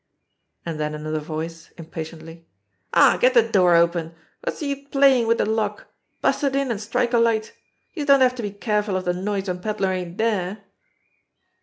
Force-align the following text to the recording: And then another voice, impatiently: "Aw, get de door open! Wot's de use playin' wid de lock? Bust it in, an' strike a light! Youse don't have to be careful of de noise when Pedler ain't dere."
And 0.65 0.79
then 0.79 0.95
another 0.95 1.19
voice, 1.19 1.69
impatiently: 1.77 2.47
"Aw, 2.95 3.17
get 3.17 3.35
de 3.35 3.47
door 3.47 3.75
open! 3.75 4.15
Wot's 4.43 4.59
de 4.59 4.69
use 4.75 4.87
playin' 4.89 5.27
wid 5.27 5.37
de 5.37 5.45
lock? 5.45 5.93
Bust 6.21 6.43
it 6.43 6.55
in, 6.55 6.71
an' 6.71 6.79
strike 6.79 7.13
a 7.13 7.19
light! 7.19 7.53
Youse 7.93 8.07
don't 8.07 8.21
have 8.21 8.33
to 8.33 8.41
be 8.41 8.49
careful 8.49 8.95
of 8.95 9.05
de 9.05 9.13
noise 9.13 9.47
when 9.47 9.59
Pedler 9.61 9.91
ain't 9.93 10.17
dere." 10.17 10.63